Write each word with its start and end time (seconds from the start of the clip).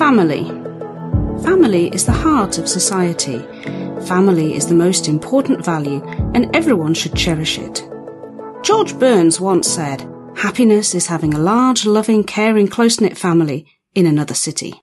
Family. 0.00 0.44
Family 1.42 1.88
is 1.94 2.06
the 2.06 2.12
heart 2.12 2.56
of 2.56 2.66
society. 2.66 3.40
Family 4.06 4.54
is 4.54 4.66
the 4.66 4.74
most 4.74 5.08
important 5.08 5.62
value, 5.62 6.02
and 6.34 6.48
everyone 6.56 6.94
should 6.94 7.14
cherish 7.14 7.58
it. 7.58 7.86
George 8.62 8.98
Burns 8.98 9.42
once 9.42 9.68
said, 9.68 10.08
Happiness 10.36 10.94
is 10.94 11.08
having 11.08 11.34
a 11.34 11.38
large, 11.38 11.84
loving, 11.84 12.24
caring, 12.24 12.66
close 12.66 12.98
knit 12.98 13.18
family 13.18 13.66
in 13.94 14.06
another 14.06 14.32
city. 14.32 14.80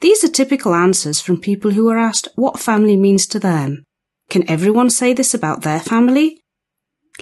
These 0.00 0.22
are 0.22 0.28
typical 0.28 0.76
answers 0.76 1.20
from 1.20 1.40
people 1.40 1.72
who 1.72 1.88
are 1.88 1.98
asked 1.98 2.28
what 2.36 2.60
family 2.60 2.96
means 2.96 3.26
to 3.26 3.40
them. 3.40 3.82
Can 4.30 4.48
everyone 4.48 4.90
say 4.90 5.12
this 5.12 5.34
about 5.34 5.62
their 5.62 5.80
family? 5.80 6.40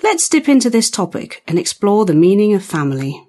Let's 0.02 0.28
dip 0.28 0.46
into 0.46 0.68
this 0.68 0.90
topic 0.90 1.42
and 1.48 1.58
explore 1.58 2.04
the 2.04 2.12
meaning 2.12 2.52
of 2.52 2.62
family. 2.62 3.26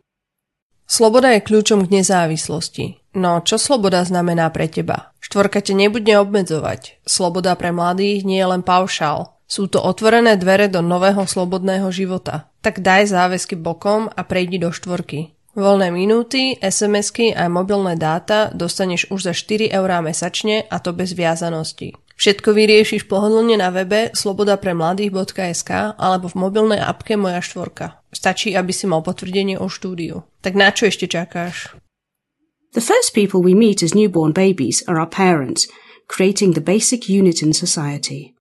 Sloboda 0.85 1.33
je 1.33 1.41
kľúčom 1.41 1.89
k 1.89 2.01
nezávislosti. 2.01 2.85
No, 3.17 3.41
čo 3.41 3.57
sloboda 3.57 4.05
znamená 4.05 4.53
pre 4.53 4.69
teba? 4.69 5.11
Štvorka 5.17 5.63
te 5.65 5.73
nebude 5.73 6.13
obmedzovať. 6.13 7.01
Sloboda 7.07 7.57
pre 7.57 7.73
mladých 7.73 8.21
nie 8.21 8.37
je 8.37 8.47
len 8.53 8.61
paušál. 8.61 9.33
Sú 9.45 9.69
to 9.69 9.81
otvorené 9.81 10.37
dvere 10.37 10.69
do 10.69 10.81
nového 10.85 11.25
slobodného 11.25 11.89
života. 11.89 12.49
Tak 12.61 12.81
daj 12.81 13.13
záväzky 13.13 13.57
bokom 13.57 14.09
a 14.09 14.21
prejdi 14.25 14.57
do 14.61 14.73
štvorky. 14.73 15.33
Voľné 15.55 15.87
minúty, 15.87 16.59
SMS-ky 16.59 17.31
a 17.31 17.47
mobilné 17.47 17.95
dáta 17.95 18.51
dostaneš 18.51 19.07
už 19.07 19.31
za 19.31 19.33
4 19.33 19.71
eurá 19.71 20.03
mesačne 20.03 20.67
a 20.67 20.83
to 20.83 20.91
bez 20.91 21.15
viazanosti. 21.15 21.95
Všetko 22.15 22.55
vyriešiš 22.55 23.11
pohodlne 23.11 23.59
na 23.59 23.75
webe 23.75 24.15
slobodapremladých.sk 24.15 25.99
alebo 25.99 26.31
v 26.31 26.39
mobilnej 26.39 26.79
apke 26.79 27.19
Moja 27.19 27.43
štvorka. 27.43 27.99
Stačí, 28.15 28.55
aby 28.55 28.71
si 28.71 28.87
mal 28.87 29.03
potvrdenie 29.03 29.59
o 29.59 29.67
štúdiu. 29.67 30.23
Tak 30.39 30.55
na 30.55 30.71
čo 30.71 30.87
ešte 30.87 31.11
čakáš? 31.11 31.75
The 32.71 32.83
first 32.83 33.11
people 33.11 33.43
we 33.43 33.51
meet 33.51 33.83
as 33.83 33.95
newborn 33.95 34.31
babies 34.31 34.83
are 34.87 34.99
our 34.99 35.07
parents, 35.07 35.67
creating 36.07 36.55
the 36.55 36.63
basic 36.63 37.07
unit 37.11 37.43
in 37.43 37.51
society. 37.51 38.35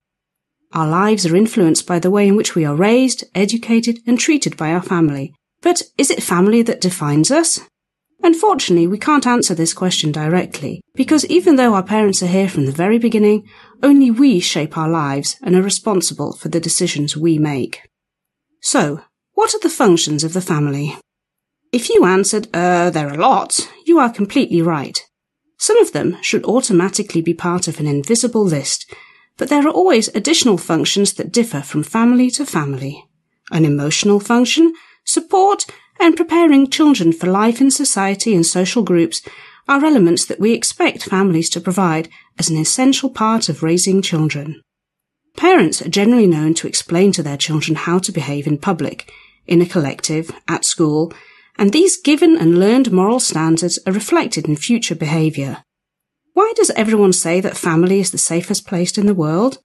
Our 0.75 0.87
lives 0.87 1.27
are 1.27 1.39
influenced 1.39 1.87
by 1.87 1.99
the 1.99 2.11
way 2.11 2.27
in 2.27 2.35
which 2.35 2.55
we 2.55 2.67
are 2.67 2.75
raised, 2.75 3.27
educated, 3.35 4.03
and 4.07 4.19
treated 4.19 4.57
by 4.57 4.75
our 4.75 4.83
family. 4.83 5.35
But 5.63 5.83
is 5.99 6.11
it 6.11 6.23
family 6.23 6.63
that 6.63 6.83
defines 6.83 7.31
us? 7.31 7.63
Unfortunately, 8.25 8.87
we 8.87 8.97
can't 8.97 9.27
answer 9.27 9.55
this 9.55 9.75
question 9.75 10.11
directly, 10.11 10.81
because 10.95 11.27
even 11.27 11.57
though 11.57 11.75
our 11.75 11.83
parents 11.83 12.23
are 12.23 12.27
here 12.27 12.49
from 12.49 12.65
the 12.65 12.73
very 12.73 12.99
beginning, 12.99 13.47
only 13.83 14.11
we 14.11 14.41
shape 14.41 14.79
our 14.79 14.89
lives 14.89 15.37
and 15.43 15.55
are 15.55 15.61
responsible 15.61 16.33
for 16.33 16.49
the 16.49 16.59
decisions 16.59 17.19
we 17.19 17.39
make. 17.39 17.83
So, 18.63 19.03
what 19.35 19.55
are 19.55 19.61
the 19.61 19.69
functions 19.69 20.25
of 20.25 20.33
the 20.33 20.41
family? 20.41 20.97
If 21.71 21.91
you 21.91 22.07
answered, 22.07 22.49
uh, 22.55 22.89
there 22.89 23.11
are 23.11 23.19
lots, 23.19 23.69
you 23.85 23.99
are 23.99 24.11
completely 24.11 24.63
right. 24.63 24.99
Some 25.59 25.77
of 25.77 25.93
them 25.93 26.17
should 26.23 26.47
automatically 26.47 27.21
be 27.21 27.35
part 27.35 27.69
of 27.69 27.79
an 27.79 27.87
invisible 27.87 28.45
list, 28.45 28.91
but 29.37 29.51
there 29.51 29.67
are 29.67 29.71
always 29.71 30.09
additional 30.15 30.57
functions 30.57 31.13
that 31.15 31.31
differ 31.31 31.61
from 31.61 31.83
family 31.83 32.31
to 32.31 32.47
family. 32.47 33.05
An 33.51 33.67
emotional 33.67 34.19
function, 34.19 34.73
support, 35.05 35.67
and 36.05 36.19
preparing 36.19 36.69
children 36.69 37.15
for 37.15 37.29
life 37.29 37.63
in 37.63 37.71
society 37.71 38.35
and 38.35 38.45
social 38.45 38.83
groups 38.83 39.23
are 39.67 39.83
elements 39.83 40.27
that 40.27 40.39
we 40.39 40.53
expect 40.53 41.05
families 41.09 41.49
to 41.49 41.63
provide 41.63 42.11
as 42.39 42.51
an 42.51 42.59
essential 42.59 43.09
part 43.09 43.49
of 43.49 43.63
raising 43.63 44.03
children. 44.03 44.61
Parents 45.35 45.81
are 45.81 45.89
generally 45.89 46.27
known 46.27 46.53
to 46.53 46.69
explain 46.69 47.11
to 47.13 47.23
their 47.23 47.39
children 47.39 47.75
how 47.75 47.99
to 48.01 48.13
behave 48.13 48.47
in 48.47 48.59
public, 48.59 49.11
in 49.47 49.63
a 49.63 49.67
collective, 49.67 50.31
at 50.47 50.67
school, 50.67 51.11
and 51.57 51.73
these 51.73 51.97
given 51.97 52.37
and 52.37 52.59
learned 52.59 52.93
moral 52.93 53.19
standards 53.19 53.79
are 53.87 53.93
reflected 53.93 54.47
in 54.47 54.57
future 54.57 54.95
behaviour. 54.95 55.65
Why 56.35 56.53
does 56.55 56.69
everyone 56.77 57.15
say 57.15 57.41
that 57.41 57.57
family 57.57 58.01
is 58.01 58.11
the 58.11 58.19
safest 58.19 58.67
place 58.67 58.99
in 58.99 59.07
the 59.07 59.15
world? 59.15 59.57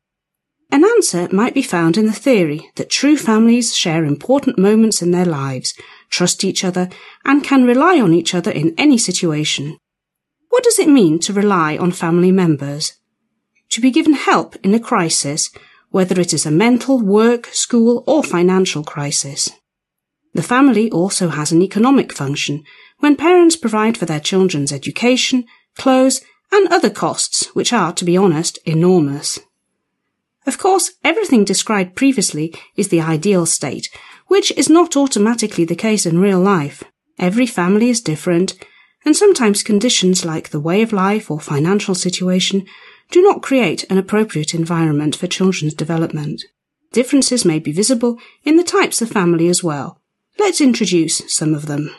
An 0.72 0.84
answer 0.84 1.28
might 1.31 1.56
be 1.56 1.63
found 1.63 1.97
in 1.97 2.06
the 2.06 2.12
theory 2.12 2.69
that 2.75 2.91
true 2.91 3.18
families 3.18 3.75
share 3.75 4.06
important 4.06 4.59
moments 4.59 5.02
in 5.02 5.09
their 5.09 5.25
lives, 5.25 5.74
trust 6.09 6.44
each 6.44 6.63
other, 6.63 6.90
and 7.25 7.44
can 7.44 7.66
rely 7.66 8.00
on 8.00 8.13
each 8.13 8.35
other 8.35 8.52
in 8.52 8.75
any 8.78 8.97
situation. 8.97 9.78
What 10.50 10.63
does 10.63 10.78
it 10.78 10.88
mean 10.88 11.19
to 11.19 11.34
rely 11.34 11.75
on 11.78 11.91
family 11.91 12.31
members? 12.31 12.94
To 13.72 13.81
be 13.81 13.90
given 13.90 14.13
help 14.13 14.56
in 14.63 14.74
a 14.75 14.80
crisis, 14.80 15.50
whether 15.90 16.19
it 16.22 16.34
is 16.34 16.46
a 16.46 16.52
mental, 16.52 17.00
work, 17.00 17.47
school, 17.47 18.03
or 18.06 18.24
financial 18.24 18.84
crisis. 18.84 19.50
The 20.36 20.44
family 20.44 20.91
also 20.91 21.30
has 21.30 21.51
an 21.51 21.63
economic 21.63 22.13
function 22.13 22.63
when 23.00 23.16
parents 23.16 23.56
provide 23.56 23.97
for 23.97 24.06
their 24.06 24.19
children's 24.19 24.72
education, 24.72 25.46
clothes, 25.75 26.22
and 26.51 26.68
other 26.68 26.90
costs, 26.91 27.47
which 27.56 27.74
are, 27.74 27.94
to 27.94 28.06
be 28.06 28.16
honest, 28.18 28.59
enormous. 28.66 29.40
Of 30.46 30.58
course, 30.58 30.92
everything 31.04 31.44
described 31.44 31.96
previously 31.96 32.54
is 32.76 32.88
the 32.88 33.02
ideal 33.02 33.46
state, 33.46 33.90
which 34.28 34.52
is 34.58 34.70
not 34.70 34.96
automatically 34.96 35.66
the 35.66 35.76
case 35.76 36.06
in 36.06 36.20
real 36.20 36.40
life. 36.40 36.84
Every 37.18 37.46
family 37.46 37.90
is 37.90 38.02
different, 38.02 38.54
and 39.06 39.16
sometimes 39.16 39.64
conditions 39.64 40.26
like 40.26 40.50
the 40.50 40.60
way 40.60 40.82
of 40.82 40.94
life 40.94 41.30
or 41.30 41.40
financial 41.40 41.96
situation 41.96 42.66
do 43.12 43.22
not 43.22 43.42
create 43.42 43.84
an 43.90 43.98
appropriate 43.98 44.54
environment 44.54 45.16
for 45.16 45.28
children's 45.28 45.74
development. 45.74 46.44
Differences 46.92 47.46
may 47.46 47.60
be 47.60 47.72
visible 47.72 48.18
in 48.44 48.56
the 48.56 48.64
types 48.64 49.02
of 49.02 49.10
family 49.10 49.48
as 49.48 49.64
well. 49.64 50.00
Let's 50.38 50.62
introduce 50.62 51.22
some 51.34 51.54
of 51.54 51.66
them. 51.66 51.94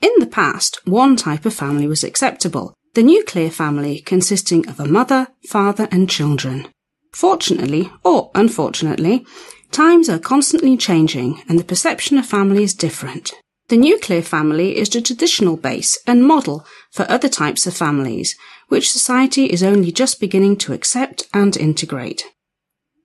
In 0.00 0.12
the 0.18 0.26
past, 0.26 0.80
one 0.86 1.16
type 1.16 1.44
of 1.44 1.54
family 1.54 1.86
was 1.86 2.04
acceptable, 2.04 2.74
the 2.94 3.02
nuclear 3.02 3.50
family 3.50 4.00
consisting 4.00 4.68
of 4.68 4.78
a 4.78 4.86
mother, 4.86 5.28
father 5.46 5.88
and 5.90 6.08
children. 6.08 6.68
Fortunately, 7.12 7.90
or 8.04 8.30
unfortunately, 8.34 9.24
times 9.70 10.08
are 10.08 10.18
constantly 10.18 10.76
changing 10.76 11.42
and 11.48 11.58
the 11.58 11.64
perception 11.64 12.18
of 12.18 12.26
family 12.26 12.62
is 12.62 12.74
different. 12.74 13.32
The 13.68 13.76
nuclear 13.76 14.22
family 14.22 14.78
is 14.78 14.88
the 14.88 15.02
traditional 15.02 15.58
base 15.58 15.98
and 16.06 16.26
model 16.26 16.64
for 16.90 17.10
other 17.10 17.28
types 17.28 17.66
of 17.66 17.76
families, 17.76 18.34
which 18.68 18.90
society 18.90 19.44
is 19.46 19.62
only 19.62 19.92
just 19.92 20.20
beginning 20.20 20.56
to 20.58 20.72
accept 20.72 21.28
and 21.34 21.54
integrate. 21.54 22.24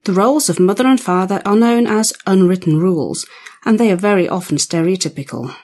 The 0.04 0.12
roles 0.12 0.48
of 0.48 0.60
mother 0.60 0.86
and 0.86 1.00
father 1.00 1.42
are 1.44 1.56
known 1.56 1.86
as 1.86 2.14
unwritten 2.26 2.78
rules, 2.78 3.26
and 3.64 3.78
they 3.78 3.90
are 3.90 3.96
very 3.96 4.28
often 4.28 4.56
stereotypical. 4.56 5.54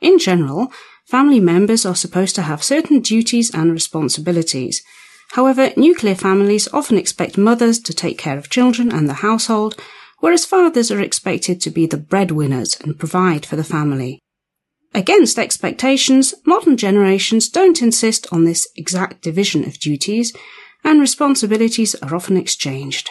In 0.00 0.18
general, 0.18 0.72
family 1.06 1.40
members 1.40 1.86
are 1.86 1.94
supposed 1.94 2.34
to 2.36 2.42
have 2.42 2.62
certain 2.62 3.00
duties 3.00 3.50
and 3.54 3.72
responsibilities, 3.72 4.82
However, 5.32 5.70
nuclear 5.76 6.14
families 6.14 6.68
often 6.72 6.96
expect 6.98 7.36
mothers 7.36 7.78
to 7.80 7.92
take 7.92 8.18
care 8.18 8.38
of 8.38 8.50
children 8.50 8.92
and 8.92 9.08
the 9.08 9.14
household, 9.14 9.80
whereas 10.20 10.44
fathers 10.46 10.90
are 10.90 11.00
expected 11.00 11.60
to 11.60 11.70
be 11.70 11.86
the 11.86 11.96
breadwinners 11.96 12.78
and 12.80 12.98
provide 12.98 13.44
for 13.44 13.56
the 13.56 13.64
family. 13.64 14.20
Against 14.94 15.38
expectations, 15.38 16.34
modern 16.46 16.76
generations 16.76 17.48
don't 17.48 17.82
insist 17.82 18.26
on 18.32 18.44
this 18.44 18.66
exact 18.76 19.20
division 19.20 19.64
of 19.64 19.78
duties, 19.78 20.32
and 20.82 21.00
responsibilities 21.00 21.94
are 21.96 22.14
often 22.14 22.36
exchanged. 22.36 23.10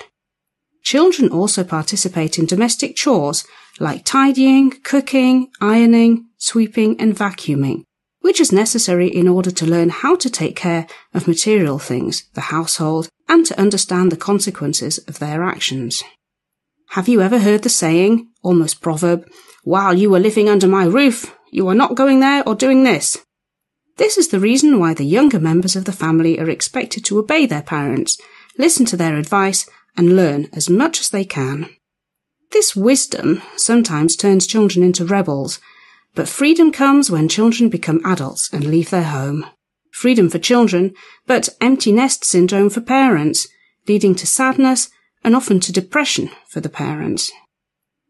Children 0.82 1.30
also 1.30 1.64
participate 1.64 2.40
in 2.40 2.46
domestic 2.46 2.96
chores 2.96 3.46
like 3.80 4.06
tidying, 4.06 4.72
cooking, 4.84 5.50
ironing, 5.60 6.28
sweeping, 6.38 7.00
and 7.00 7.16
vacuuming, 7.16 7.84
which 8.26 8.42
is 8.42 8.52
necessary 8.52 9.08
in 9.08 9.28
order 9.28 9.52
to 9.52 9.68
learn 9.68 9.90
how 9.90 10.16
to 10.16 10.32
take 10.32 10.56
care 10.56 10.88
of 11.14 11.28
material 11.28 11.78
things, 11.78 12.24
the 12.34 12.50
household, 12.50 13.08
and 13.30 13.46
to 13.46 13.62
understand 13.62 14.12
the 14.12 14.18
consequences 14.18 14.98
of 15.08 15.20
their 15.20 15.44
actions. 15.44 16.04
Have 16.90 17.08
you 17.08 17.22
ever 17.22 17.38
heard 17.38 17.62
the 17.62 17.70
saying, 17.70 18.28
almost 18.42 18.82
proverb, 18.82 19.30
while 19.64 19.94
you 19.94 20.12
are 20.16 20.20
living 20.20 20.50
under 20.50 20.68
my 20.68 20.86
roof, 20.86 21.38
you 21.52 21.68
are 21.68 21.76
not 21.76 21.94
going 21.94 22.20
there 22.20 22.42
or 22.48 22.56
doing 22.56 22.84
this? 22.84 23.24
This 23.98 24.18
is 24.18 24.30
the 24.30 24.40
reason 24.40 24.80
why 24.80 24.96
the 24.96 25.06
younger 25.06 25.40
members 25.40 25.76
of 25.76 25.86
the 25.86 25.92
family 25.92 26.40
are 26.40 26.50
expected 26.50 27.06
to 27.06 27.20
obey 27.20 27.46
their 27.46 27.62
parents, 27.62 28.18
listen 28.58 28.88
to 28.88 28.98
their 28.98 29.18
advice, 29.18 29.70
and 29.96 30.16
learn 30.16 30.48
as 30.52 30.68
much 30.68 31.00
as 31.00 31.10
they 31.10 31.26
can. 31.26 31.70
This 32.54 32.76
wisdom 32.76 33.44
sometimes 33.56 34.16
turns 34.16 34.48
children 34.48 34.84
into 34.84 35.06
rebels 35.06 35.60
but 36.16 36.30
freedom 36.30 36.72
comes 36.72 37.12
when 37.12 37.28
children 37.28 37.70
become 37.70 38.02
adults 38.06 38.50
and 38.52 38.66
leave 38.66 38.90
their 38.90 39.04
home. 39.04 39.46
Freedom 39.92 40.30
for 40.30 40.40
children, 40.40 40.94
but 41.28 41.50
empty 41.62 41.92
nest 41.92 42.26
syndrome 42.26 42.70
for 42.70 42.82
parents, 42.82 43.48
leading 43.88 44.16
to 44.16 44.26
sadness 44.26 44.90
and 45.24 45.36
often 45.36 45.60
to 45.60 45.72
depression 45.72 46.30
for 46.50 46.62
the 46.62 46.70
parents. 46.70 47.32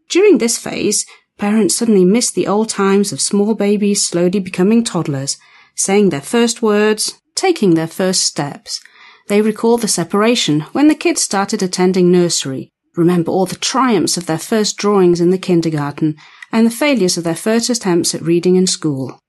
During 0.09 0.37
this 0.37 0.57
phase, 0.57 1.05
parents 1.37 1.75
suddenly 1.75 2.05
miss 2.05 2.31
the 2.31 2.47
old 2.47 2.69
times 2.69 3.11
of 3.11 3.21
small 3.21 3.55
babies 3.55 4.05
slowly 4.05 4.39
becoming 4.39 4.83
toddlers, 4.83 5.37
saying 5.75 6.09
their 6.09 6.21
first 6.21 6.61
words, 6.61 7.19
taking 7.35 7.73
their 7.73 7.87
first 7.87 8.21
steps. 8.21 8.79
They 9.27 9.41
recall 9.41 9.77
the 9.77 9.87
separation 9.87 10.61
when 10.71 10.87
the 10.87 10.95
kids 10.95 11.21
started 11.21 11.63
attending 11.63 12.11
nursery, 12.11 12.71
remember 12.95 13.31
all 13.31 13.45
the 13.45 13.55
triumphs 13.55 14.17
of 14.17 14.27
their 14.27 14.37
first 14.37 14.77
drawings 14.77 15.19
in 15.19 15.31
the 15.31 15.37
kindergarten, 15.37 16.15
and 16.51 16.65
the 16.65 16.71
failures 16.71 17.17
of 17.17 17.23
their 17.23 17.35
first 17.35 17.69
attempts 17.69 18.15
at 18.15 18.21
reading 18.21 18.55
in 18.55 18.67
school. 18.67 19.19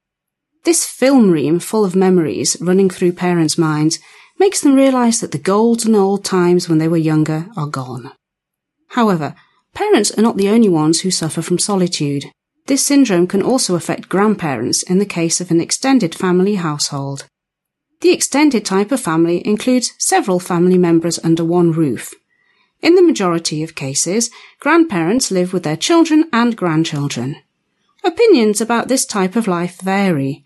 This 0.65 0.85
film 0.85 1.31
ream 1.31 1.59
full 1.61 1.85
of 1.85 1.95
memories 1.95 2.57
running 2.61 2.91
through 2.91 3.13
parents' 3.13 3.57
minds 3.57 3.99
makes 4.39 4.61
them 4.61 4.75
realize 4.75 5.21
that 5.21 5.33
the 5.33 5.39
golden 5.39 5.95
old 5.95 6.25
times 6.25 6.69
when 6.69 6.79
they 6.79 6.89
were 6.89 6.97
younger 6.97 7.49
are 7.57 7.67
gone. 7.67 8.13
However, 8.89 9.35
parents 9.75 10.17
are 10.17 10.23
not 10.23 10.37
the 10.37 10.49
only 10.49 10.69
ones 10.69 11.01
who 11.01 11.11
suffer 11.11 11.43
from 11.43 11.59
solitude. 11.59 12.25
This 12.67 12.85
syndrome 12.85 13.27
can 13.27 13.43
also 13.43 13.77
affect 13.77 14.09
grandparents 14.09 14.83
in 14.83 14.99
the 14.99 15.07
case 15.07 15.41
of 15.41 15.51
an 15.51 15.61
extended 15.61 16.15
family 16.15 16.57
household. 16.57 17.27
The 18.01 18.13
extended 18.13 18.65
type 18.65 18.93
of 18.93 19.01
family 19.01 19.47
includes 19.47 19.93
several 19.99 20.41
family 20.41 20.79
members 20.79 21.19
under 21.25 21.45
one 21.45 21.73
roof. 21.73 22.13
In 22.83 22.95
the 22.95 23.03
majority 23.03 23.63
of 23.63 23.75
cases, 23.75 24.31
grandparents 24.61 25.31
live 25.31 25.53
with 25.53 25.63
their 25.63 25.77
children 25.77 26.29
and 26.33 26.57
grandchildren. 26.57 27.37
Opinions 28.05 28.61
about 28.61 28.89
this 28.89 29.05
type 29.05 29.35
of 29.35 29.49
life 29.49 29.81
vary. 29.81 30.45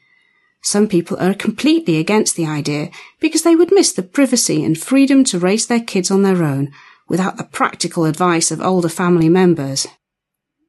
Some 0.62 0.88
people 0.88 1.18
are 1.18 1.34
completely 1.34 1.96
against 1.96 2.36
the 2.36 2.46
idea 2.46 2.90
because 3.18 3.42
they 3.42 3.56
would 3.56 3.72
miss 3.72 3.92
the 3.92 4.02
privacy 4.02 4.64
and 4.64 4.78
freedom 4.78 5.24
to 5.24 5.38
raise 5.38 5.66
their 5.66 5.80
kids 5.80 6.10
on 6.10 6.22
their 6.22 6.42
own 6.42 6.70
without 7.08 7.36
the 7.36 7.44
practical 7.44 8.04
advice 8.04 8.50
of 8.50 8.60
older 8.60 8.88
family 8.88 9.28
members. 9.28 9.86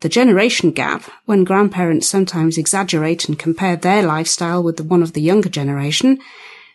The 0.02 0.10
generation 0.10 0.72
gap, 0.72 1.04
when 1.26 1.44
grandparents 1.44 2.08
sometimes 2.08 2.58
exaggerate 2.58 3.30
and 3.30 3.38
compare 3.38 3.76
their 3.76 4.02
lifestyle 4.02 4.64
with 4.64 4.78
the 4.78 4.84
one 4.84 5.04
of 5.04 5.14
the 5.14 5.22
younger 5.22 5.50
generation, 5.50 6.20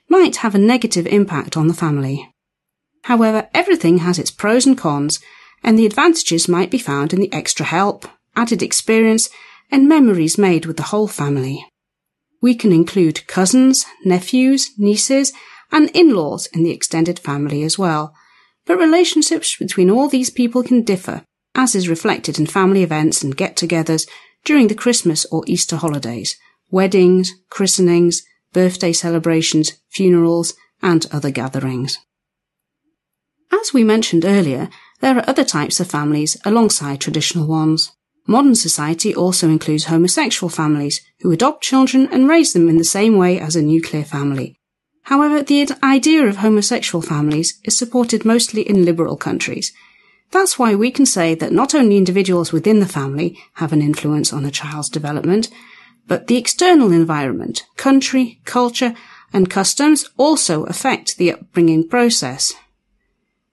might 0.09 0.37
have 0.37 0.55
a 0.55 0.59
negative 0.59 1.07
impact 1.09 1.57
on 1.57 1.67
the 1.67 1.75
family. 1.75 2.33
However, 3.07 3.49
everything 3.55 3.99
has 3.99 4.19
its 4.19 4.33
pros 4.33 4.67
and 4.67 4.77
cons, 4.77 5.21
and 5.63 5.79
the 5.79 5.87
advantages 5.87 6.49
might 6.49 6.73
be 6.73 6.79
found 6.79 7.13
in 7.13 7.21
the 7.21 7.33
extra 7.33 7.65
help, 7.65 8.05
added 8.35 8.65
experience, 8.65 9.29
and 9.71 9.89
memories 9.89 10.37
made 10.37 10.67
with 10.67 10.77
the 10.77 10.91
whole 10.91 11.07
family. 11.07 11.65
We 12.43 12.57
can 12.57 12.73
include 12.73 13.29
cousins, 13.29 13.87
nephews, 14.05 14.71
nieces, 14.77 15.33
and 15.71 15.89
in-laws 15.91 16.47
in 16.47 16.65
the 16.65 16.73
extended 16.73 17.21
family 17.21 17.63
as 17.63 17.79
well. 17.79 18.13
But 18.65 18.79
relationships 18.79 19.57
between 19.57 19.89
all 19.89 20.09
these 20.09 20.31
people 20.31 20.65
can 20.65 20.83
differ, 20.83 21.23
as 21.55 21.77
is 21.77 21.89
reflected 21.89 22.41
in 22.41 22.47
family 22.47 22.83
events 22.83 23.23
and 23.23 23.37
get-togethers 23.37 24.09
during 24.45 24.67
the 24.67 24.75
Christmas 24.75 25.25
or 25.27 25.45
Easter 25.47 25.77
holidays, 25.77 26.37
weddings, 26.73 27.33
christenings, 27.51 28.25
birthday 28.53 28.93
celebrations, 28.93 29.75
funerals, 29.91 30.55
and 30.83 31.07
other 31.13 31.31
gatherings. 31.31 31.99
As 33.53 33.73
we 33.73 33.85
mentioned 33.85 34.25
earlier, 34.25 34.69
there 35.01 35.17
are 35.17 35.29
other 35.29 35.45
types 35.45 35.81
of 35.81 35.91
families 35.91 36.37
alongside 36.45 37.01
traditional 37.01 37.47
ones. 37.47 37.93
Modern 38.27 38.55
society 38.55 39.15
also 39.15 39.49
includes 39.49 39.85
homosexual 39.85 40.51
families 40.51 41.01
who 41.21 41.31
adopt 41.31 41.63
children 41.63 42.09
and 42.11 42.29
raise 42.29 42.53
them 42.53 42.69
in 42.69 42.77
the 42.77 42.85
same 42.85 43.17
way 43.17 43.39
as 43.39 43.55
a 43.55 43.63
nuclear 43.63 44.05
family. 44.05 44.59
However, 45.03 45.43
the 45.43 45.69
idea 45.83 46.27
of 46.27 46.39
homosexual 46.39 47.03
families 47.03 47.61
is 47.63 47.79
supported 47.79 48.25
mostly 48.25 48.63
in 48.63 48.85
liberal 48.85 49.17
countries. 49.17 49.73
That's 50.33 50.59
why 50.59 50.75
we 50.75 50.91
can 50.91 51.07
say 51.07 51.37
that 51.37 51.53
not 51.53 51.75
only 51.75 51.97
individuals 51.97 52.53
within 52.53 52.81
the 52.81 52.89
family 52.89 53.39
have 53.55 53.73
an 53.73 53.83
influence 53.83 54.33
on 54.33 54.45
a 54.45 54.51
child's 54.51 54.89
development, 54.89 55.49
but 56.09 56.27
the 56.27 56.37
external 56.37 56.91
environment, 56.91 57.63
country, 57.77 58.41
culture, 58.45 58.95
and 59.33 59.49
customs 59.49 60.09
also 60.17 60.65
affect 60.65 61.17
the 61.17 61.33
upbringing 61.33 61.89
process. 61.89 62.53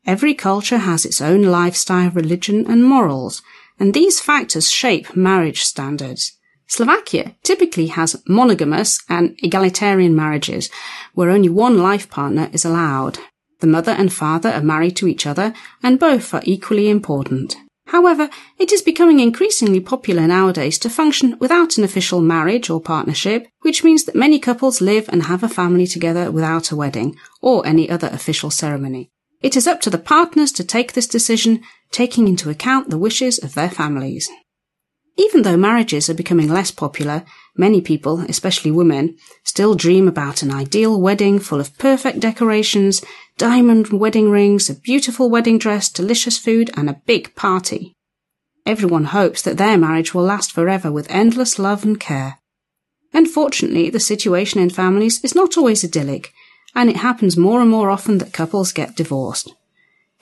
Every 0.06 0.34
culture 0.34 0.80
has 0.80 1.06
its 1.06 1.22
own 1.22 1.44
lifestyle, 1.44 2.12
religion, 2.12 2.66
and 2.68 2.84
morals, 2.84 3.42
and 3.80 3.94
these 3.94 4.20
factors 4.20 4.70
shape 4.70 5.16
marriage 5.16 5.64
standards. 5.64 6.34
Slovakia 6.68 7.36
typically 7.44 7.88
has 7.88 8.22
monogamous 8.28 9.00
and 9.08 9.38
egalitarian 9.44 10.16
marriages, 10.16 10.70
where 11.14 11.30
only 11.30 11.50
one 11.50 11.78
life 11.78 12.10
partner 12.10 12.50
is 12.52 12.66
allowed. 12.66 13.20
The 13.60 13.68
mother 13.68 13.94
and 13.94 14.12
father 14.12 14.50
are 14.50 14.62
married 14.62 14.98
to 14.98 15.08
each 15.08 15.26
other, 15.26 15.54
and 15.82 16.00
both 16.00 16.34
are 16.34 16.42
equally 16.44 16.90
important. 16.90 17.56
However, 17.88 18.30
it 18.58 18.72
is 18.72 18.82
becoming 18.82 19.20
increasingly 19.20 19.80
popular 19.80 20.28
nowadays 20.28 20.80
to 20.80 20.90
function 20.90 21.38
without 21.40 21.78
an 21.78 21.84
official 21.84 22.22
marriage 22.22 22.70
or 22.70 22.82
partnership, 22.82 23.48
which 23.62 23.84
means 23.84 24.04
that 24.06 24.16
many 24.16 24.40
couples 24.40 24.82
live 24.82 25.08
and 25.10 25.24
have 25.24 25.44
a 25.44 25.50
family 25.50 25.88
together 25.88 26.32
without 26.32 26.72
a 26.72 26.76
wedding 26.76 27.16
or 27.42 27.66
any 27.68 27.90
other 27.90 28.10
official 28.12 28.50
ceremony. 28.50 29.12
It 29.44 29.58
is 29.58 29.68
up 29.68 29.82
to 29.82 29.90
the 29.90 29.98
partners 29.98 30.54
to 30.54 30.64
take 30.64 30.94
this 30.94 31.06
decision, 31.06 31.62
taking 31.92 32.30
into 32.30 32.50
account 32.50 32.90
the 32.90 32.98
wishes 32.98 33.38
of 33.38 33.54
their 33.54 33.70
families. 33.70 34.32
Even 35.18 35.44
though 35.44 35.58
marriages 35.58 36.10
are 36.10 36.16
becoming 36.16 36.48
less 36.48 36.72
popular, 36.72 37.26
many 37.56 37.82
people, 37.82 38.22
especially 38.22 38.72
women, 38.72 39.18
still 39.44 39.76
dream 39.76 40.08
about 40.08 40.42
an 40.42 40.52
ideal 40.52 41.00
wedding 41.00 41.40
full 41.40 41.60
of 41.60 41.78
perfect 41.78 42.22
decorations, 42.22 43.04
diamond 43.38 43.90
wedding 43.90 44.32
rings, 44.32 44.70
a 44.70 44.76
beautiful 44.76 45.30
wedding 45.30 45.60
dress, 45.60 45.90
delicious 45.90 46.38
food, 46.38 46.72
and 46.76 46.90
a 46.90 47.02
big 47.06 47.36
party. 47.36 47.94
Everyone 48.66 49.06
hopes 49.06 49.42
that 49.42 49.58
their 49.58 49.78
marriage 49.78 50.14
will 50.14 50.24
last 50.24 50.54
forever 50.54 50.90
with 50.90 51.12
endless 51.12 51.60
love 51.60 51.84
and 51.84 52.00
care. 52.00 52.40
Unfortunately, 53.12 53.90
the 53.90 54.00
situation 54.00 54.62
in 54.62 54.70
families 54.70 55.22
is 55.22 55.36
not 55.36 55.58
always 55.58 55.84
idyllic, 55.84 56.32
and 56.76 56.90
it 56.90 56.98
happens 56.98 57.38
more 57.38 57.62
and 57.62 57.70
more 57.70 57.90
often 57.90 58.18
that 58.18 58.34
couples 58.34 58.72
get 58.72 58.96
divorced. 58.96 59.54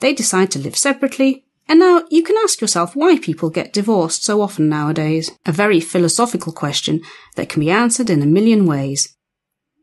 They 0.00 0.12
decide 0.12 0.50
to 0.52 0.58
live 0.58 0.76
separately, 0.76 1.44
and 1.68 1.78
now 1.78 2.02
you 2.10 2.22
can 2.22 2.36
ask 2.42 2.60
yourself 2.60 2.96
why 2.96 3.18
people 3.18 3.50
get 3.50 3.72
divorced 3.72 4.24
so 4.24 4.40
often 4.42 4.68
nowadays. 4.68 5.30
A 5.46 5.52
very 5.52 5.80
philosophical 5.80 6.52
question 6.52 7.00
that 7.36 7.48
can 7.48 7.60
be 7.60 7.70
answered 7.70 8.10
in 8.10 8.22
a 8.22 8.26
million 8.26 8.66
ways. 8.66 9.16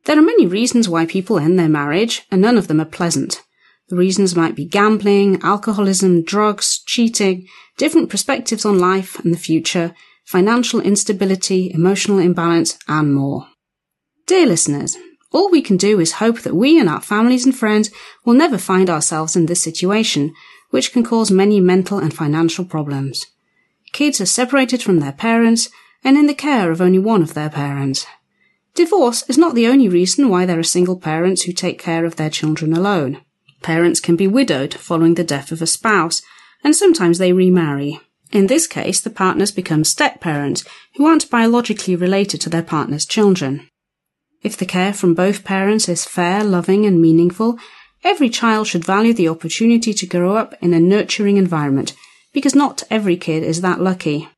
There 0.06 0.18
are 0.18 0.22
many 0.22 0.46
reasons 0.46 0.90
why 0.90 1.06
people 1.06 1.40
end 1.40 1.58
their 1.58 1.70
marriage, 1.70 2.26
and 2.32 2.42
none 2.42 2.58
of 2.58 2.68
them 2.68 2.82
are 2.82 2.86
pleasant. 2.86 3.42
The 3.90 3.96
reasons 3.96 4.36
might 4.36 4.56
be 4.56 4.66
gambling, 4.66 5.42
alcoholism, 5.42 6.24
drugs, 6.24 6.80
cheating, 6.86 7.48
different 7.78 8.10
perspectives 8.10 8.66
on 8.66 8.78
life 8.78 9.20
and 9.20 9.34
the 9.34 9.38
future, 9.38 9.96
financial 10.26 10.80
instability, 10.80 11.72
emotional 11.74 12.20
imbalance, 12.20 12.78
and 12.88 13.14
more. 13.16 13.48
Dear 14.28 14.46
listeners, 14.46 14.96
all 15.32 15.50
we 15.50 15.62
can 15.62 15.78
do 15.78 16.00
is 16.00 16.14
hope 16.14 16.42
that 16.42 16.56
we 16.56 16.80
and 16.80 16.90
our 16.90 17.02
families 17.02 17.46
and 17.46 17.56
friends 17.56 17.92
will 18.26 18.34
never 18.34 18.58
find 18.58 18.90
ourselves 18.90 19.36
in 19.36 19.46
this 19.46 19.62
situation, 19.62 20.34
which 20.72 20.92
can 20.92 21.04
cause 21.04 21.30
many 21.30 21.60
mental 21.60 22.00
and 22.00 22.14
financial 22.14 22.66
problems. 22.66 23.26
Kids 23.92 24.20
are 24.20 24.26
separated 24.26 24.82
from 24.82 25.00
their 25.00 25.12
parents 25.12 25.70
and 26.04 26.18
in 26.18 26.28
the 26.28 26.34
care 26.34 26.72
of 26.72 26.82
only 26.82 27.00
one 27.00 27.22
of 27.22 27.34
their 27.34 27.50
parents. 27.50 28.06
Divorce 28.76 29.24
is 29.28 29.38
not 29.38 29.56
the 29.56 29.68
only 29.68 29.90
reason 29.90 30.30
why 30.30 30.46
there 30.46 30.60
are 30.60 30.64
single 30.64 30.98
parents 30.98 31.44
who 31.44 31.52
take 31.52 31.80
care 31.80 32.06
of 32.06 32.16
their 32.16 32.30
children 32.30 32.74
alone. 32.74 33.22
Parents 33.62 34.00
can 34.00 34.16
be 34.16 34.28
widowed 34.28 34.74
following 34.74 35.16
the 35.16 35.24
death 35.24 35.52
of 35.52 35.62
a 35.62 35.68
spouse, 35.68 36.22
and 36.64 36.76
sometimes 36.76 37.18
they 37.18 37.34
remarry. 37.34 38.00
In 38.32 38.48
this 38.48 38.68
case, 38.68 39.02
the 39.02 39.10
partners 39.10 39.52
become 39.52 39.84
step 39.84 40.22
parents 40.22 40.64
who 40.96 41.06
aren't 41.06 41.30
biologically 41.30 41.96
related 41.96 42.40
to 42.42 42.50
their 42.50 42.64
partner's 42.64 43.06
children. 43.06 43.69
If 44.42 44.56
the 44.56 44.66
care 44.66 44.94
from 44.94 45.14
both 45.14 45.44
parents 45.44 45.90
is 45.90 46.06
fair, 46.06 46.44
loving, 46.44 46.86
and 46.86 47.02
meaningful, 47.02 47.60
every 48.04 48.30
child 48.30 48.68
should 48.68 48.86
value 48.86 49.14
the 49.14 49.28
opportunity 49.28 49.94
to 49.94 50.08
grow 50.08 50.36
up 50.38 50.54
in 50.62 50.74
a 50.74 50.80
nurturing 50.80 51.38
environment, 51.38 51.94
because 52.32 52.56
not 52.56 52.84
every 52.90 53.18
kid 53.18 53.44
is 53.44 53.62
that 53.62 53.82
lucky. 53.82 54.30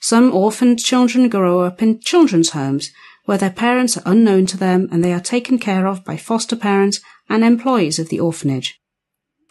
Some 0.00 0.34
orphaned 0.34 0.80
children 0.80 1.28
grow 1.28 1.60
up 1.60 1.80
in 1.80 2.00
children's 2.00 2.50
homes, 2.50 2.90
where 3.26 3.38
their 3.38 3.50
parents 3.50 3.96
are 3.96 4.02
unknown 4.04 4.46
to 4.46 4.56
them 4.56 4.88
and 4.90 5.02
they 5.02 5.12
are 5.12 5.20
taken 5.20 5.58
care 5.58 5.86
of 5.86 6.04
by 6.04 6.16
foster 6.16 6.56
parents 6.56 7.00
and 7.28 7.44
employees 7.44 7.98
of 7.98 8.08
the 8.08 8.20
orphanage. 8.20 8.78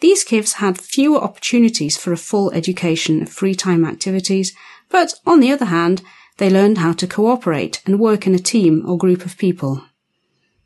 These 0.00 0.22
kids 0.22 0.54
had 0.54 0.78
fewer 0.78 1.18
opportunities 1.18 1.96
for 1.96 2.12
a 2.12 2.18
full 2.18 2.52
education 2.52 3.22
of 3.22 3.30
free 3.30 3.54
time 3.54 3.84
activities, 3.84 4.54
but 4.90 5.14
on 5.26 5.40
the 5.40 5.50
other 5.50 5.66
hand, 5.66 6.02
they 6.36 6.50
learned 6.50 6.78
how 6.78 6.92
to 6.92 7.06
cooperate 7.06 7.80
and 7.86 7.98
work 7.98 8.26
in 8.26 8.34
a 8.34 8.38
team 8.38 8.82
or 8.86 8.98
group 8.98 9.24
of 9.24 9.38
people. 9.38 9.82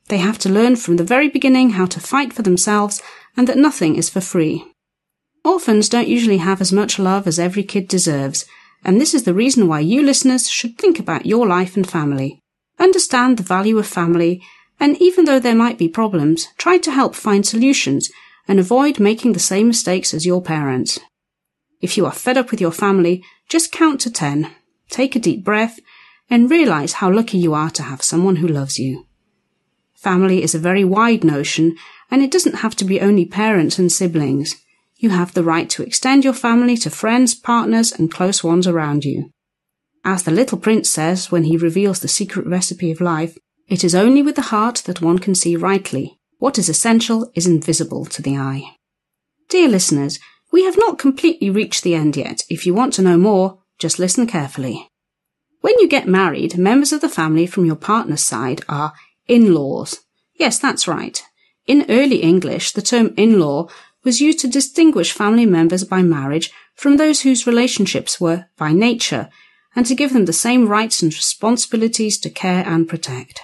They 0.08 0.18
have 0.18 0.38
to 0.38 0.48
learn 0.48 0.76
from 0.76 0.96
the 0.96 1.04
very 1.04 1.28
beginning 1.28 1.70
how 1.70 1.86
to 1.86 2.00
fight 2.00 2.32
for 2.32 2.42
themselves 2.42 3.02
and 3.36 3.46
that 3.46 3.58
nothing 3.58 3.96
is 3.96 4.08
for 4.08 4.20
free. 4.20 4.64
Orphans 5.44 5.88
don't 5.88 6.08
usually 6.08 6.38
have 6.38 6.60
as 6.60 6.72
much 6.72 6.98
love 6.98 7.26
as 7.26 7.38
every 7.38 7.62
kid 7.62 7.88
deserves, 7.88 8.44
and 8.84 9.00
this 9.00 9.14
is 9.14 9.24
the 9.24 9.34
reason 9.34 9.68
why 9.68 9.80
you 9.80 10.02
listeners 10.02 10.48
should 10.48 10.78
think 10.78 10.98
about 10.98 11.26
your 11.26 11.46
life 11.46 11.76
and 11.76 11.88
family. 11.88 12.40
Understand 12.78 13.36
the 13.36 13.42
value 13.42 13.78
of 13.78 13.86
family, 13.86 14.42
and 14.80 14.96
even 15.00 15.24
though 15.24 15.40
there 15.40 15.54
might 15.54 15.78
be 15.78 15.88
problems, 15.88 16.48
try 16.56 16.78
to 16.78 16.92
help 16.92 17.14
find 17.14 17.46
solutions 17.46 18.10
and 18.46 18.58
avoid 18.58 18.98
making 18.98 19.32
the 19.32 19.38
same 19.38 19.68
mistakes 19.68 20.14
as 20.14 20.24
your 20.24 20.40
parents. 20.40 20.98
If 21.80 21.96
you 21.96 22.06
are 22.06 22.12
fed 22.12 22.38
up 22.38 22.50
with 22.50 22.60
your 22.60 22.72
family, 22.72 23.22
just 23.48 23.72
count 23.72 24.00
to 24.02 24.10
ten, 24.10 24.52
take 24.88 25.14
a 25.14 25.20
deep 25.20 25.44
breath, 25.44 25.78
and 26.30 26.50
realize 26.50 26.94
how 26.94 27.10
lucky 27.10 27.38
you 27.38 27.54
are 27.54 27.70
to 27.70 27.82
have 27.82 28.02
someone 28.02 28.36
who 28.36 28.48
loves 28.48 28.78
you. 28.78 29.07
Family 29.98 30.42
is 30.42 30.54
a 30.54 30.60
very 30.60 30.84
wide 30.84 31.24
notion, 31.24 31.76
and 32.10 32.22
it 32.22 32.30
doesn't 32.30 32.56
have 32.56 32.76
to 32.76 32.84
be 32.84 33.00
only 33.00 33.24
parents 33.24 33.78
and 33.78 33.90
siblings. 33.90 34.54
You 34.96 35.10
have 35.10 35.34
the 35.34 35.44
right 35.44 35.68
to 35.70 35.82
extend 35.82 36.24
your 36.24 36.34
family 36.34 36.76
to 36.78 36.90
friends, 36.90 37.34
partners, 37.34 37.92
and 37.92 38.10
close 38.10 38.44
ones 38.44 38.66
around 38.66 39.04
you. 39.04 39.30
As 40.04 40.22
the 40.22 40.30
little 40.30 40.58
prince 40.58 40.88
says 40.88 41.32
when 41.32 41.44
he 41.44 41.56
reveals 41.56 42.00
the 42.00 42.08
secret 42.08 42.46
recipe 42.46 42.90
of 42.90 43.00
life, 43.00 43.36
It 43.68 43.84
is 43.84 43.94
only 43.94 44.22
with 44.22 44.36
the 44.36 44.50
heart 44.50 44.82
that 44.86 45.02
one 45.02 45.18
can 45.18 45.34
see 45.34 45.54
rightly. 45.54 46.18
What 46.38 46.58
is 46.58 46.68
essential 46.70 47.30
is 47.34 47.46
invisible 47.46 48.06
to 48.06 48.22
the 48.22 48.36
eye. 48.36 48.76
Dear 49.50 49.68
listeners, 49.68 50.18
we 50.50 50.64
have 50.64 50.78
not 50.78 50.98
completely 50.98 51.50
reached 51.50 51.82
the 51.82 51.94
end 51.94 52.16
yet. 52.16 52.44
If 52.48 52.64
you 52.64 52.72
want 52.72 52.94
to 52.94 53.02
know 53.02 53.18
more, 53.18 53.58
just 53.78 53.98
listen 53.98 54.26
carefully. 54.26 54.88
When 55.60 55.74
you 55.80 55.88
get 55.88 56.08
married, 56.08 56.56
members 56.56 56.92
of 56.92 57.02
the 57.02 57.08
family 57.08 57.46
from 57.46 57.66
your 57.66 57.76
partner's 57.76 58.22
side 58.22 58.62
are 58.68 58.94
in-laws. 59.28 60.00
Yes, 60.34 60.58
that's 60.58 60.88
right. 60.88 61.22
In 61.66 61.86
early 61.88 62.22
English, 62.22 62.72
the 62.72 62.82
term 62.82 63.14
in-law 63.16 63.68
was 64.04 64.20
used 64.20 64.40
to 64.40 64.48
distinguish 64.48 65.12
family 65.12 65.46
members 65.46 65.84
by 65.84 66.02
marriage 66.02 66.50
from 66.74 66.96
those 66.96 67.20
whose 67.20 67.46
relationships 67.46 68.20
were 68.20 68.46
by 68.56 68.72
nature, 68.72 69.28
and 69.76 69.84
to 69.86 69.94
give 69.94 70.12
them 70.12 70.24
the 70.24 70.32
same 70.32 70.68
rights 70.68 71.02
and 71.02 71.12
responsibilities 71.12 72.18
to 72.18 72.30
care 72.30 72.64
and 72.66 72.88
protect. 72.88 73.42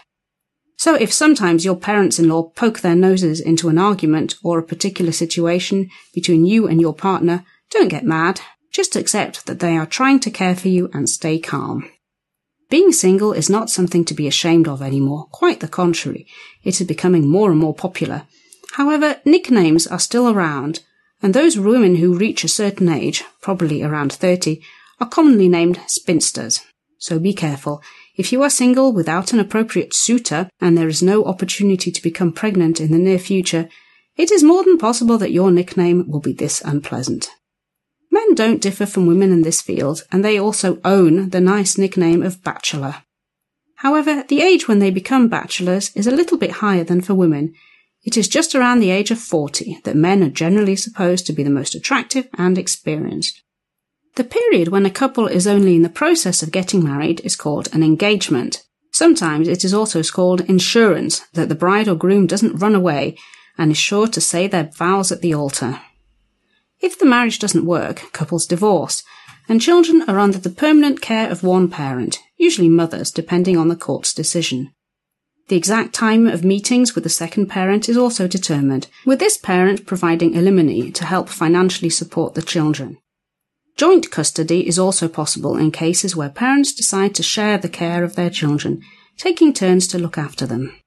So 0.77 0.95
if 0.95 1.13
sometimes 1.13 1.65
your 1.65 1.77
parents-in-law 1.77 2.51
poke 2.57 2.81
their 2.81 2.97
noses 2.97 3.41
into 3.41 3.69
an 3.69 3.79
argument 3.79 4.37
or 4.43 4.59
a 4.59 4.63
particular 4.63 5.13
situation 5.13 5.91
between 6.13 6.45
you 6.45 6.67
and 6.67 6.81
your 6.81 6.95
partner, 6.95 7.45
don't 7.71 7.89
get 7.89 8.05
mad. 8.05 8.41
Just 8.73 8.97
accept 8.97 9.47
that 9.47 9.61
they 9.61 9.77
are 9.77 9.87
trying 9.87 10.19
to 10.21 10.31
care 10.31 10.57
for 10.57 10.69
you 10.69 10.91
and 10.93 11.09
stay 11.09 11.39
calm. 11.39 11.91
Being 12.75 12.91
single 12.91 13.33
is 13.33 13.49
not 13.49 13.71
something 13.71 14.05
to 14.07 14.15
be 14.15 14.27
ashamed 14.27 14.67
of 14.67 14.83
anymore. 14.83 15.29
Quite 15.31 15.61
the 15.61 15.69
contrary. 15.69 16.27
It 16.65 16.81
is 16.81 16.87
becoming 16.89 17.29
more 17.29 17.53
and 17.53 17.61
more 17.61 17.73
popular. 17.73 18.27
However, 18.73 19.21
nicknames 19.25 19.87
are 19.87 20.01
still 20.01 20.29
around, 20.29 20.81
and 21.23 21.33
those 21.33 21.57
women 21.57 21.95
who 21.95 22.19
reach 22.19 22.43
a 22.43 22.49
certain 22.49 22.89
age, 22.89 23.23
probably 23.41 23.85
around 23.85 24.13
30, 24.13 24.61
are 24.99 25.09
commonly 25.09 25.49
named 25.49 25.83
spinsters. 25.87 26.63
So 26.99 27.21
be 27.21 27.33
careful. 27.33 27.81
If 28.17 28.33
you 28.33 28.43
are 28.43 28.51
single 28.51 28.93
without 28.93 29.33
an 29.33 29.39
appropriate 29.39 29.95
suitor 29.95 30.51
and 30.61 30.77
there 30.77 30.89
is 30.89 31.01
no 31.01 31.25
opportunity 31.27 31.93
to 31.93 32.03
become 32.03 32.33
pregnant 32.33 32.81
in 32.81 32.91
the 32.91 32.99
near 32.99 33.21
future, 33.21 33.69
it 34.17 34.33
is 34.33 34.43
more 34.43 34.65
than 34.65 34.79
possible 34.79 35.17
that 35.19 35.31
your 35.31 35.53
nickname 35.53 36.11
will 36.11 36.19
be 36.19 36.33
this 36.33 36.61
unpleasant. 36.63 37.31
Men 38.15 38.37
don't 38.37 38.63
differ 38.63 38.87
from 38.87 39.07
women 39.07 39.33
in 39.33 39.43
this 39.43 39.61
field, 39.61 40.05
and 40.13 40.25
they 40.25 40.39
also 40.39 40.79
own 40.85 41.31
the 41.31 41.41
nice 41.41 41.77
nickname 41.77 42.23
of 42.23 42.45
bachelor. 42.45 43.03
However, 43.79 44.23
the 44.29 44.41
age 44.41 44.69
when 44.69 44.79
they 44.79 44.93
become 44.93 45.27
bachelors 45.27 45.91
is 45.97 46.07
a 46.07 46.15
little 46.15 46.39
bit 46.39 46.63
higher 46.63 46.85
than 46.85 47.01
for 47.01 47.13
women. 47.13 47.55
It 48.05 48.17
is 48.17 48.29
just 48.29 48.55
around 48.55 48.79
the 48.79 48.93
age 48.93 49.11
of 49.11 49.19
40 49.19 49.81
that 49.83 49.97
men 49.97 50.23
are 50.23 50.29
generally 50.29 50.77
supposed 50.77 51.27
to 51.27 51.33
be 51.33 51.43
the 51.43 51.51
most 51.51 51.75
attractive 51.75 52.29
and 52.39 52.57
experienced. 52.57 53.43
The 54.15 54.23
period 54.23 54.69
when 54.69 54.87
a 54.87 54.91
couple 54.91 55.27
is 55.27 55.49
only 55.49 55.75
in 55.75 55.83
the 55.83 55.89
process 55.89 56.41
of 56.41 56.53
getting 56.53 56.85
married 56.85 57.21
is 57.25 57.35
called 57.35 57.69
an 57.73 57.83
engagement. 57.83 58.63
Sometimes 58.93 59.49
it 59.49 59.65
is 59.65 59.75
also 59.75 60.01
called 60.05 60.43
insurance 60.43 61.19
that 61.33 61.49
the 61.49 61.57
bride 61.57 61.89
or 61.89 61.97
groom 61.97 62.29
doesn't 62.29 62.61
run 62.63 62.77
away 62.77 63.19
and 63.59 63.73
is 63.73 63.77
sure 63.77 64.07
to 64.07 64.21
say 64.21 64.47
their 64.47 64.71
vows 64.73 65.11
at 65.11 65.21
the 65.21 65.35
altar. 65.35 65.81
If 66.85 66.99
the 66.99 67.07
marriage 67.07 67.39
doesn't 67.39 67.65
work, 67.65 68.13
couples 68.13 68.45
divorce, 68.47 69.03
and 69.49 69.59
children 69.59 70.05
are 70.07 70.19
under 70.19 70.37
the 70.37 70.51
permanent 70.51 71.01
care 71.01 71.31
of 71.31 71.43
one 71.43 71.71
parent, 71.71 72.19
usually 72.37 72.69
mothers, 72.69 73.11
depending 73.11 73.57
on 73.57 73.69
the 73.69 73.75
court's 73.75 74.13
decision. 74.13 74.71
The 75.49 75.57
exact 75.57 75.95
time 75.95 76.27
of 76.27 76.45
meetings 76.45 76.95
with 76.95 77.03
the 77.03 77.09
second 77.09 77.47
parent 77.47 77.89
is 77.89 77.97
also 77.97 78.29
determined, 78.29 78.89
with 79.07 79.19
this 79.19 79.39
parent 79.39 79.87
providing 79.87 80.37
alimony 80.37 80.91
to 80.91 81.07
help 81.07 81.31
financially 81.31 81.89
support 81.89 82.35
the 82.35 82.43
children. 82.43 82.99
Joint 83.79 84.11
custody 84.11 84.69
is 84.69 84.79
also 84.79 85.09
possible 85.09 85.57
in 85.57 85.71
cases 85.71 86.15
where 86.15 86.29
parents 86.29 86.75
decide 86.75 87.15
to 87.15 87.23
share 87.23 87.57
the 87.57 87.71
care 87.71 88.05
of 88.05 88.15
their 88.15 88.29
children, 88.29 88.83
taking 89.17 89.55
turns 89.55 89.87
to 89.89 89.99
look 89.99 90.19
after 90.19 90.45
them. 90.45 90.79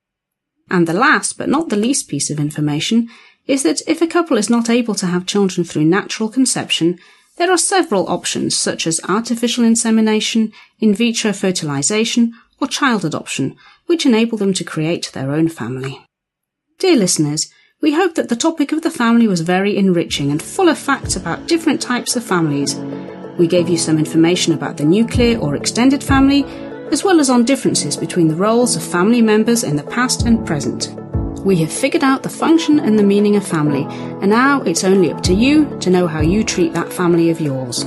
And 0.69 0.87
the 0.87 0.93
last 0.93 1.39
but 1.39 1.49
not 1.49 1.69
the 1.69 1.75
least 1.75 2.07
piece 2.07 2.29
of 2.29 2.39
information 2.39 3.09
is 3.47 3.63
that 3.63 3.81
if 3.87 4.01
a 4.01 4.07
couple 4.07 4.37
is 4.37 4.49
not 4.49 4.69
able 4.69 4.95
to 4.95 5.07
have 5.07 5.25
children 5.25 5.63
through 5.65 5.85
natural 5.85 6.29
conception, 6.29 6.99
there 7.37 7.51
are 7.51 7.57
several 7.57 8.07
options 8.09 8.55
such 8.55 8.85
as 8.85 8.99
artificial 9.07 9.63
insemination, 9.63 10.51
in 10.79 10.93
vitro 10.93 11.31
fertilization, 11.31 12.33
or 12.59 12.67
child 12.67 13.05
adoption, 13.05 13.55
which 13.85 14.05
enable 14.05 14.37
them 14.37 14.53
to 14.53 14.63
create 14.63 15.11
their 15.13 15.31
own 15.31 15.47
family. 15.47 16.03
Dear 16.79 16.97
listeners, 16.97 17.51
we 17.79 17.93
hope 17.93 18.15
that 18.15 18.29
the 18.29 18.35
topic 18.35 18.71
of 18.71 18.81
the 18.81 18.89
family 18.89 19.27
was 19.27 19.41
very 19.41 19.77
enriching 19.77 20.31
and 20.31 20.41
full 20.41 20.67
of 20.67 20.77
facts 20.77 21.15
about 21.15 21.47
different 21.47 21.79
types 21.79 22.15
of 22.15 22.23
families. 22.23 22.75
We 23.37 23.47
gave 23.47 23.69
you 23.69 23.77
some 23.77 23.99
information 23.99 24.53
about 24.53 24.77
the 24.77 24.83
nuclear 24.83 25.37
or 25.37 25.55
extended 25.55 26.03
family, 26.03 26.43
as 26.91 27.03
well 27.03 27.19
as 27.19 27.29
on 27.29 27.45
differences 27.45 27.95
between 27.95 28.29
the 28.29 28.35
roles 28.35 28.75
of 28.75 28.83
family 28.83 29.21
members 29.21 29.63
in 29.63 29.75
the 29.75 29.83
past 29.83 30.23
and 30.23 30.45
present. 30.45 30.89
We 31.47 31.55
have 31.61 31.71
figured 31.71 32.03
out 32.03 32.23
the 32.23 32.29
function 32.29 32.77
and 32.77 32.99
the 32.99 33.03
meaning 33.03 33.37
of 33.37 33.47
family, 33.47 33.87
and 33.89 34.29
now 34.29 34.63
it's 34.63 34.83
only 34.83 35.13
up 35.13 35.23
to 35.23 35.33
you 35.33 35.79
to 35.79 35.89
know 35.89 36.05
how 36.05 36.19
you 36.19 36.43
treat 36.43 36.73
that 36.73 36.91
family 36.91 37.29
of 37.29 37.39
yours. 37.39 37.85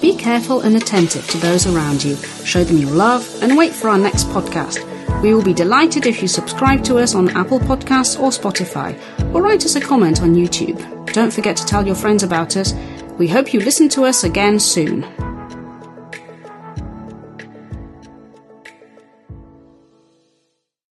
Be 0.00 0.14
careful 0.14 0.60
and 0.60 0.76
attentive 0.76 1.26
to 1.30 1.38
those 1.38 1.66
around 1.66 2.04
you, 2.04 2.14
show 2.44 2.62
them 2.62 2.78
your 2.78 2.92
love, 2.92 3.28
and 3.42 3.56
wait 3.56 3.72
for 3.72 3.88
our 3.88 3.98
next 3.98 4.28
podcast. 4.28 4.78
We 5.24 5.34
will 5.34 5.42
be 5.42 5.52
delighted 5.52 6.06
if 6.06 6.22
you 6.22 6.28
subscribe 6.28 6.84
to 6.84 6.98
us 6.98 7.16
on 7.16 7.36
Apple 7.36 7.58
Podcasts 7.58 8.16
or 8.16 8.30
Spotify, 8.30 8.96
or 9.34 9.42
write 9.42 9.64
us 9.64 9.74
a 9.74 9.80
comment 9.80 10.22
on 10.22 10.36
YouTube. 10.36 10.78
Don't 11.12 11.32
forget 11.32 11.56
to 11.56 11.66
tell 11.66 11.84
your 11.84 11.96
friends 11.96 12.22
about 12.22 12.56
us. 12.56 12.74
We 13.18 13.26
hope 13.26 13.52
you 13.52 13.58
listen 13.58 13.88
to 13.88 14.04
us 14.04 14.22
again 14.22 14.60
soon. 14.60 15.04